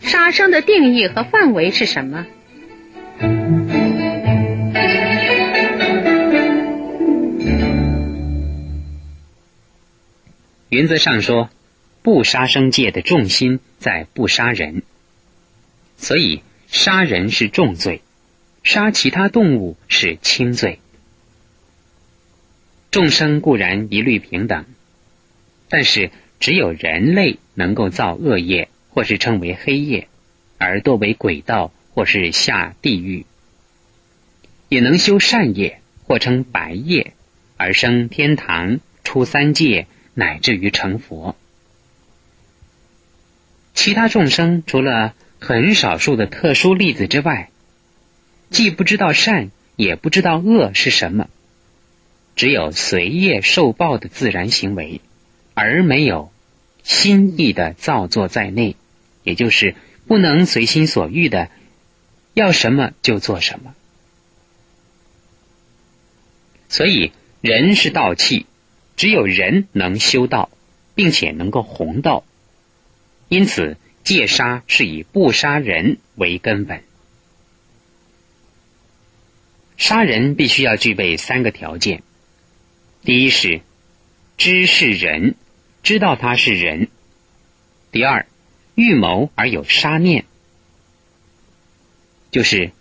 [0.00, 2.26] 杀生的定义和范围是什么？
[10.68, 11.48] 原则上说，
[12.02, 14.82] 不杀生戒的重心在不杀人，
[15.96, 18.02] 所以杀人是重罪，
[18.62, 20.80] 杀其他动物是轻罪。
[22.96, 24.64] 众生固然一律平等，
[25.68, 26.10] 但是
[26.40, 30.08] 只有人类能够造恶业，或是称为黑业，
[30.56, 33.26] 而堕为鬼道或是下地狱；
[34.70, 37.12] 也能修善业，或称白业，
[37.58, 41.36] 而生天堂、出三界，乃至于成佛。
[43.74, 47.50] 其他众生除了很少数的特殊例子之外，
[48.48, 51.28] 既不知道善，也不知道恶是什么。
[52.36, 55.00] 只有随业受报的自然行为，
[55.54, 56.30] 而没有
[56.84, 58.76] 心意的造作在内，
[59.24, 59.74] 也就是
[60.06, 61.50] 不能随心所欲的
[62.34, 63.74] 要什么就做什么。
[66.68, 68.44] 所以人是道器，
[68.96, 70.50] 只有人能修道，
[70.94, 72.22] 并且能够弘道。
[73.28, 76.82] 因此戒杀是以不杀人为根本。
[79.78, 82.02] 杀人必须要具备三个条件。
[83.06, 83.60] 第一是
[84.36, 85.36] 知是人，
[85.84, 86.88] 知道他是人；
[87.92, 88.26] 第二，
[88.74, 90.24] 预谋而有杀念，
[92.32, 92.72] 就是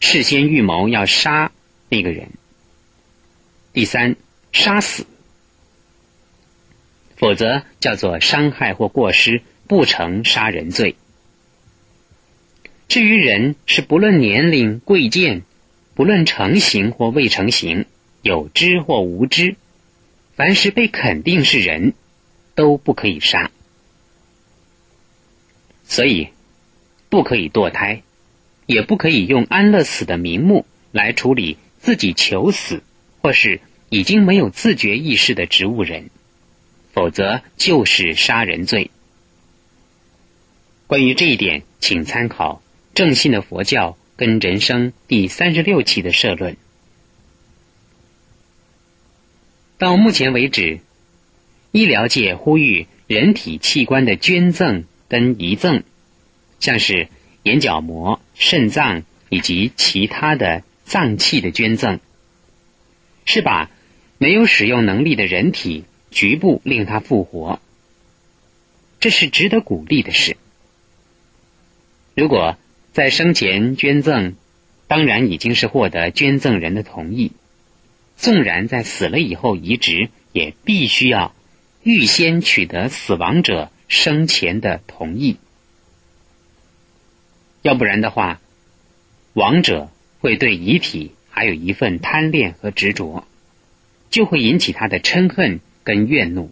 [0.00, 1.52] 事先预谋要杀
[1.90, 2.28] 那个人；
[3.74, 4.16] 第三，
[4.52, 5.04] 杀死，
[7.16, 10.96] 否则叫做伤害或过失，不成杀人罪。
[12.88, 15.42] 至于人，是不论年龄贵贱，
[15.94, 17.84] 不论成形或未成形。
[18.24, 19.54] 有知或无知，
[20.34, 21.92] 凡是被肯定是人，
[22.54, 23.50] 都不可以杀。
[25.84, 26.30] 所以，
[27.10, 28.02] 不可以堕胎，
[28.64, 32.82] 也不可以用安乐死的名目来处理自己求死
[33.20, 36.08] 或是已经没有自觉意识的植物人，
[36.94, 38.90] 否则就是杀人罪。
[40.86, 42.62] 关于这一点，请参考
[42.96, 46.56] 《正信的佛教》跟《人生》第三十六期的社论。
[49.76, 50.80] 到目前为止，
[51.72, 55.82] 医疗界呼吁人体器官的捐赠跟遗赠，
[56.60, 57.08] 像是
[57.42, 61.98] 眼角膜、肾脏以及其他的脏器的捐赠，
[63.24, 63.70] 是把
[64.18, 67.60] 没有使用能力的人体局部令它复活，
[69.00, 70.36] 这是值得鼓励的事。
[72.14, 72.56] 如果
[72.92, 74.36] 在生前捐赠，
[74.86, 77.32] 当然已经是获得捐赠人的同意。
[78.24, 81.34] 纵然在死了以后移植，也必须要
[81.82, 85.36] 预先取得死亡者生前的同意，
[87.60, 88.40] 要不然的话，
[89.34, 89.90] 亡者
[90.20, 93.26] 会对遗体还有一份贪恋和执着，
[94.08, 96.50] 就会引起他的嗔恨跟怨怒，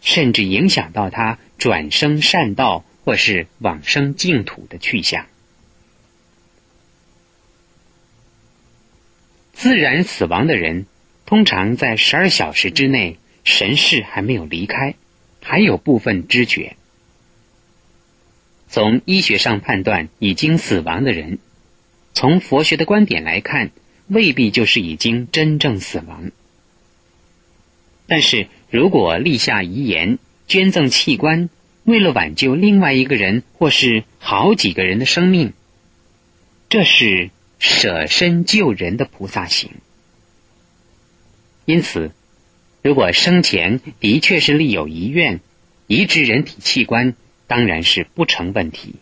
[0.00, 5.26] 甚至影响到他转生善道或是往生净土的去向。
[9.60, 10.86] 自然死亡的人，
[11.26, 14.94] 通常在十二小时之内，神识还没有离开，
[15.42, 16.76] 还有部分知觉。
[18.68, 21.38] 从医学上判断，已经死亡的人，
[22.14, 23.70] 从佛学的观点来看，
[24.06, 26.30] 未必就是已经真正死亡。
[28.06, 30.18] 但是如果立下遗言，
[30.48, 31.50] 捐赠器官，
[31.84, 35.52] 为了挽救另外一个人或是好几个人的生命，
[36.70, 37.28] 这是。
[37.60, 39.70] 舍身救人的菩萨行，
[41.66, 42.10] 因此，
[42.82, 45.40] 如果生前的确是立有遗愿，
[45.86, 47.14] 移植人体器官
[47.46, 48.96] 当然是不成问题。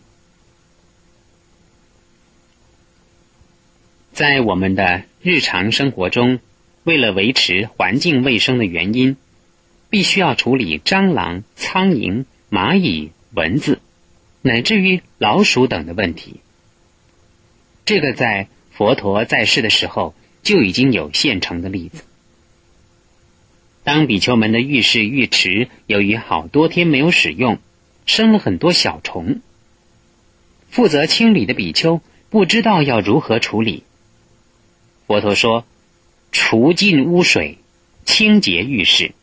[4.11, 6.41] 在我们的日常生活中，
[6.83, 9.15] 为了维持环境卫生的原因，
[9.89, 13.79] 必须要处理蟑螂、苍蝇、蚂蚁、蚊子，
[14.41, 16.41] 乃至于老鼠等的问题。
[17.89, 20.13] 这个在佛陀在世的时候
[20.43, 22.03] 就已经有现成的例子。
[23.83, 27.57] 当比丘们的浴室浴池由于好多天没有使用，
[28.05, 29.41] 生了很多小虫，
[30.69, 31.99] 负责清理的比丘
[32.29, 33.81] 不知道要如何处理。
[35.07, 35.65] 佛陀说
[36.31, 37.57] ：“除尽污水，
[38.05, 39.13] 清洁浴室。”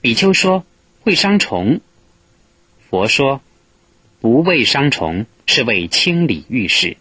[0.00, 0.64] 比丘说
[1.02, 1.80] ：“会伤虫。”
[2.88, 3.40] 佛说
[4.20, 6.96] ：“不为伤虫。”是为清理浴室，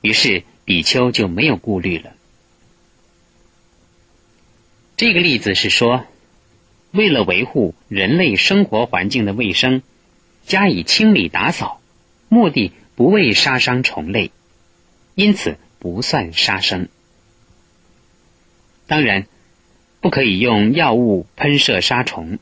[0.00, 2.14] 于是比丘就没有顾虑了。
[4.96, 6.04] 这个例子是说，
[6.90, 9.82] 为了维护人类生活环境的卫生，
[10.44, 11.80] 加以清理打扫，
[12.28, 14.32] 目的不为杀伤虫类，
[15.14, 16.88] 因此不算杀生。
[18.88, 19.28] 当然，
[20.00, 22.40] 不可以用药物喷射杀虫，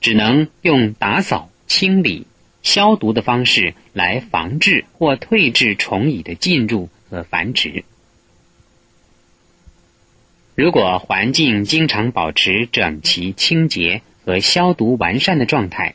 [0.00, 2.26] 只能用打扫、清理、
[2.62, 7.84] 消毒的方式来防治或退治虫蚁的进入和繁殖。
[10.54, 15.94] 如果环境经常保持整齐、清洁和消毒完善的状态，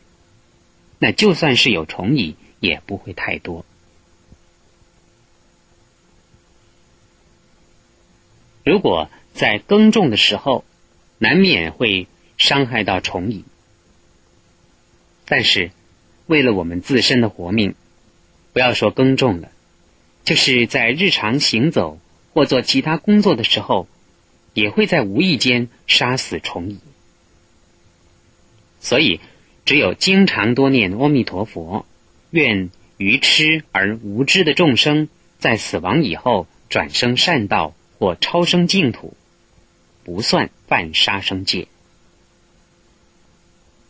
[0.99, 3.65] 那就算是有虫蚁，也不会太多。
[8.65, 10.65] 如果在耕种的时候，
[11.19, 13.45] 难免会伤害到虫蚁，
[15.25, 15.71] 但是
[16.27, 17.73] 为了我们自身的活命，
[18.53, 19.49] 不要说耕种了，
[20.23, 21.99] 就是在日常行走
[22.33, 23.87] 或做其他工作的时候。
[24.53, 26.79] 也会在无意间杀死虫蚁，
[28.79, 29.19] 所以
[29.65, 31.85] 只有经常多念阿弥陀佛，
[32.31, 39.15] 愿愚痴而无知的众生在死亡以后转生善道或超生净土，
[40.03, 41.67] 不算犯杀生戒。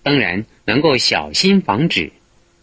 [0.03, 2.11] 当然，能够小心防止、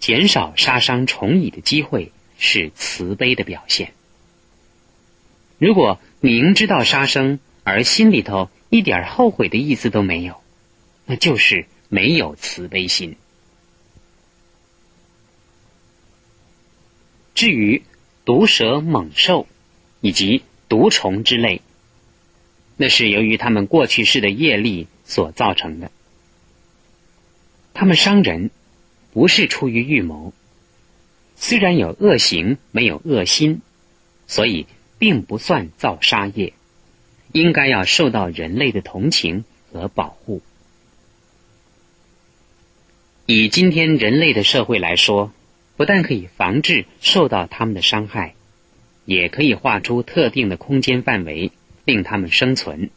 [0.04, 3.94] 减少杀伤虫蚁的机会，是慈悲的表现。
[5.56, 10.42] 如果明知道杀生，而心里头一点后悔的意思都没有，
[11.06, 13.16] 那就是没有慈悲心。
[17.34, 17.82] 至于
[18.26, 19.46] 毒蛇、猛兽
[20.02, 21.62] 以及毒虫之类，
[22.76, 25.90] 那是由于他们过去世的业力所造成的。
[27.72, 28.50] 他们伤人，
[29.14, 30.34] 不是出于预谋，
[31.36, 33.62] 虽然有恶行，没有恶心，
[34.26, 34.66] 所以
[34.98, 36.52] 并不算造杀业。
[37.32, 40.40] 应该要受到人类的同情和保护。
[43.26, 45.32] 以今天人类的社会来说，
[45.76, 48.34] 不但可以防治受到他们的伤害，
[49.04, 51.50] 也可以画出特定的空间范围，
[51.84, 52.90] 令他们生存，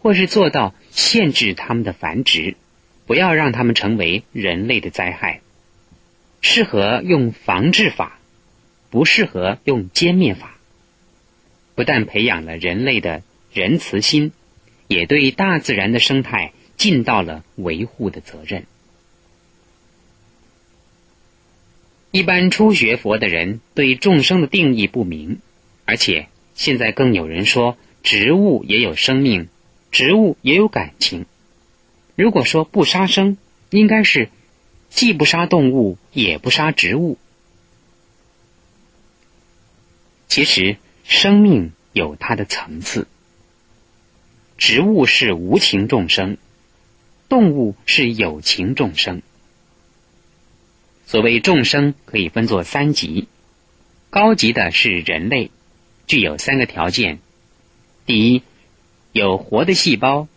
[0.00, 2.56] 或是做到限制他们的繁殖，
[3.06, 5.40] 不要让他们成为人类的灾害。
[6.40, 8.18] 适合用防治法，
[8.90, 10.56] 不适合用歼灭法。
[11.74, 13.22] 不但培养了人类的。
[13.54, 14.32] 仁慈心，
[14.88, 18.64] 也对大自然的生态尽到了维护的责任。
[22.12, 25.40] 一般初学佛的人对众生的定义不明，
[25.84, 29.48] 而且现在更有人说植物也有生命，
[29.90, 31.26] 植物也有感情。
[32.22, 33.36] 如果说不杀生，
[33.70, 34.28] 应该是
[34.90, 37.18] 既不杀动物，也不杀植物。
[40.28, 43.08] 其实生命有它的层次。
[44.56, 46.36] 植物是无情众生，
[47.28, 49.20] 动物是有情众生。
[51.04, 53.26] 所谓众生可以分作三级，
[54.10, 55.50] 高级的是人类，
[56.06, 57.18] 具有三个条件：
[58.06, 58.44] 第一，
[59.10, 60.28] 有活的细胞；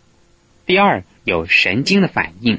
[0.66, 2.58] 第二，有神经的反应；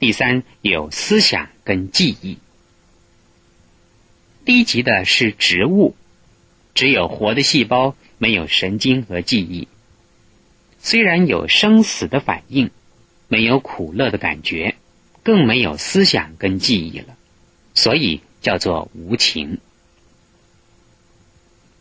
[0.00, 2.38] 第三，有思想跟记忆。
[4.44, 5.94] 低级的是植物，
[6.74, 9.68] 只有活的细胞，没有神经和记忆。
[10.80, 12.72] 虽然有生死的反应，
[13.28, 14.74] 没有苦乐的感觉，
[15.22, 17.16] 更没有思想跟记忆了，
[17.74, 19.60] 所以叫做无情。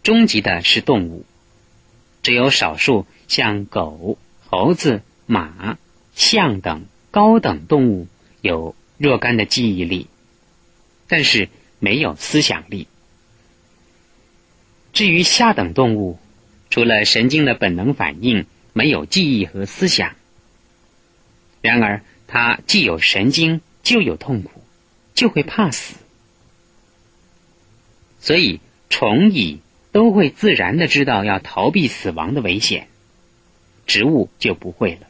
[0.04, 1.26] 终极的是动物，
[2.22, 5.78] 只有少数像狗、猴子、马、
[6.16, 8.08] 象等高等动物
[8.42, 10.08] 有若干的记忆力，
[11.08, 12.88] 但是没有思想力。
[14.92, 16.18] 至于下等动物，
[16.72, 18.46] 除了神经的本能反应。
[18.72, 20.16] 没有记忆和思想，
[21.60, 24.62] 然而它既有神经，就有痛苦，
[25.16, 25.96] 就会怕死，
[28.22, 29.60] 所以虫蚁
[29.92, 32.88] 都会自然的知道要逃避死亡的危险，
[33.88, 35.08] 植物就不会了。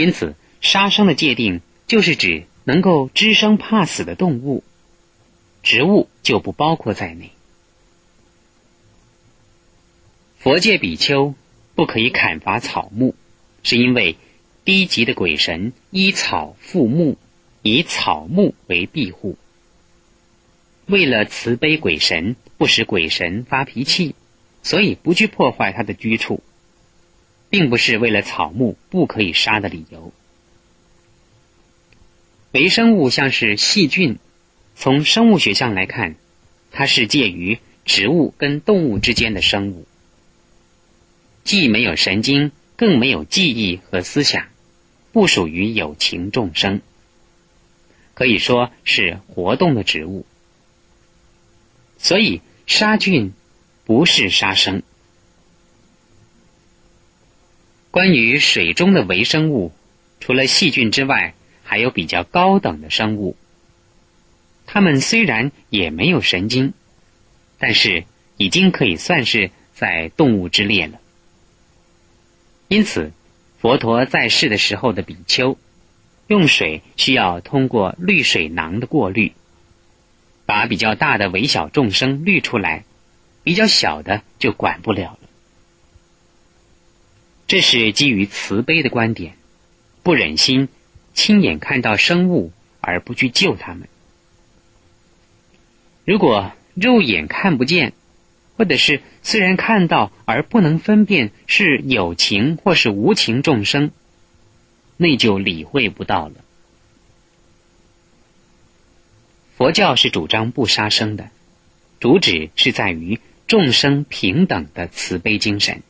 [0.00, 4.64] 因此，杀生的界定就是指能够知生怕死的动物，
[5.62, 7.30] 植物就不包括在内。
[10.38, 11.34] 佛界比丘。
[11.76, 13.14] 不可以砍伐草木，
[13.62, 14.16] 是因为
[14.66, 17.16] 低级的鬼神依草附木，
[17.62, 19.38] 以草木为庇护。
[20.84, 24.14] 为了慈悲鬼神，不使鬼神发脾气，
[24.62, 26.42] 所以不去破坏他的居处，
[27.50, 30.12] 并不是为了草木不可以杀的理由。
[32.52, 34.18] 微生物像是细菌，
[34.74, 36.14] 从生物学上来看，
[36.70, 39.86] 它是介于植物跟动物之间的生物。
[41.44, 44.48] 既没有神经，更没有记忆和思想，
[45.12, 46.80] 不属于有情众生，
[48.14, 50.24] 可以说是活动的植物。
[51.98, 53.32] 所以杀菌
[53.84, 54.82] 不是杀生。
[57.90, 59.72] 关于水中的微生物，
[60.20, 63.36] 除了细菌之外，还有比较高等的生物。
[64.64, 66.72] 它们虽然也没有神经，
[67.58, 68.04] 但是
[68.36, 71.00] 已经可以算是在动物之列了。
[72.68, 73.10] 因此，
[73.58, 75.58] 佛陀在世的时候的比丘，
[76.28, 79.32] 用水需要通过滤水囊的过滤，
[80.46, 82.84] 把比较大的微小众生滤出来，
[83.42, 85.29] 比较小的就管不了了。
[87.50, 89.34] 这是基于慈悲的观点，
[90.04, 90.68] 不忍心
[91.14, 93.88] 亲眼看到生物而不去救他们。
[96.04, 97.92] 如果肉眼看不见。
[98.56, 103.90] 或者是虽然看到而不能分辨是有情或是无情众生，
[104.98, 106.34] 那就理会不到了。
[109.56, 111.30] 佛教是主张不杀生的，
[112.00, 115.82] 主旨是在于众生平等的慈悲精神。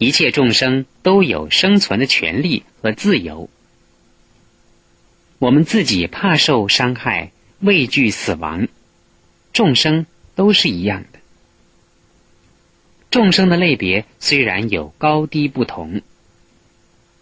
[0.00, 3.50] 一切众生都有生存的权利和自由。
[5.38, 8.66] 我们自己怕受伤害，畏惧死亡，
[9.52, 11.18] 众生都是一样的。
[13.10, 16.00] 众生的类别虽然有高低不同，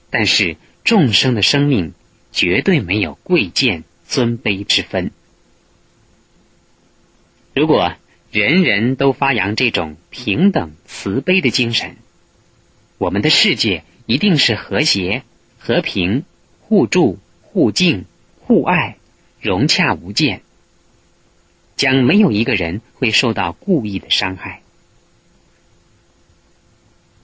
[0.08, 1.94] 但是众生的生命
[2.30, 5.10] 绝对没有贵贱尊卑之分。
[7.56, 7.96] 如果
[8.30, 11.96] 人人都发扬这种平等慈悲的精神，
[12.98, 15.22] 我们的世界一定是和谐、
[15.58, 16.24] 和平、
[16.60, 18.04] 互助、互敬、
[18.40, 18.96] 互爱、
[19.40, 20.42] 融洽无间，
[21.76, 24.62] 将没有一个人会受到故意的伤害。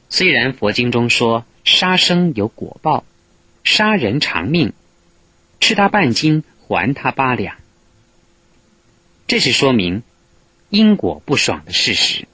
[0.08, 3.04] 虽然佛经中说杀生有果报，
[3.64, 4.72] 杀人偿命，
[5.58, 7.56] 吃他半斤还他八两，
[9.26, 10.04] 这是说明
[10.68, 12.28] 因果不爽的事实。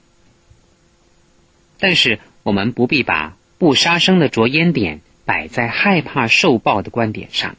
[1.79, 7.55] 但是我们不必把不杀生的着眼点摆在害怕受报的观点上。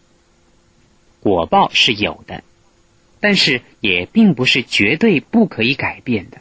[1.21, 2.43] 果报是有的，
[3.21, 6.39] 但是也并不是绝对不可以改变的。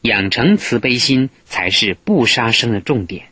[0.00, 3.26] 养成慈悲心才是不杀生的重点，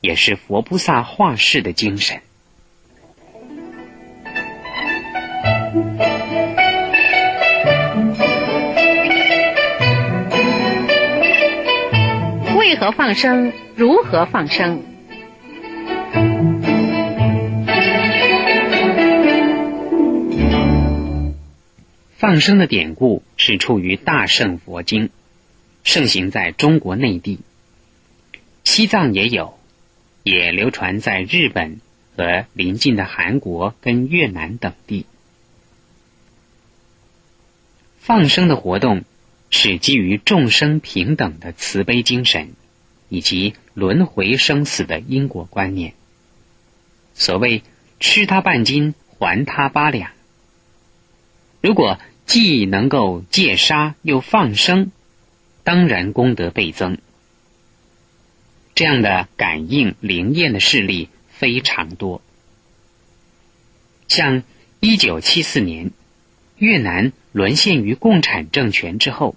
[0.00, 2.22] 也是佛菩萨化世的精神。
[12.82, 13.52] 何放生？
[13.76, 14.82] 如何放生？
[22.16, 25.06] 放生的典故是出于《大圣佛经》。
[25.84, 27.38] 盛行在中国内地，
[28.64, 29.56] 西藏也有，
[30.24, 31.80] 也流传在日本
[32.16, 35.06] 和邻近的韩国跟越南等地。
[38.00, 39.04] 放生的活动
[39.50, 42.54] 是基于众生平等的慈悲精神，
[43.12, 45.92] 以及轮回生死的因果观念。
[47.12, 47.62] 所谓
[48.00, 50.12] “吃他半斤，还他八两”，
[51.60, 54.90] 如果既能够戒杀又放生。
[55.64, 56.98] 当然功德倍增，
[58.74, 62.20] 这样的感应灵验的事例非常多。
[64.08, 64.42] 像
[64.80, 65.92] 一九七四年，
[66.56, 69.36] 越南沦陷于共产政权之后，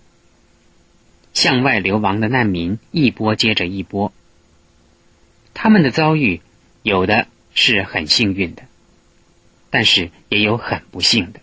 [1.36, 4.12] 向外流亡的难民一波接着一波，
[5.54, 6.42] 他们的遭遇
[6.82, 8.64] 有的是很幸运的，
[9.70, 11.42] 但是也有很不幸的。